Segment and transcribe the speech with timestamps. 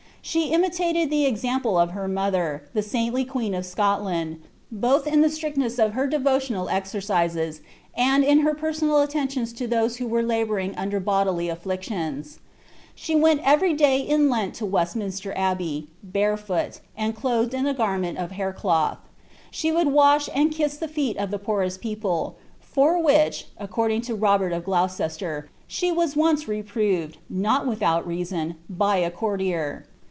[0.23, 4.39] She imitated the example of her mother, the saintly queen of Scotland,
[4.71, 7.59] both in the strictness of her devotional exercises,
[7.97, 12.37] and in her personal attentions to those who were labouring under bodily afflic tions.'
[12.93, 18.19] She went every day in Lent to Westminster Abbey, barefoot, and clothed in a garment
[18.19, 19.07] of haircloth; and
[19.49, 24.13] she would wash and kiss the feet of the poorest people, for which, according to
[24.13, 29.87] Robert of Glou cester, she was once reproved, not without reason, by a courtier.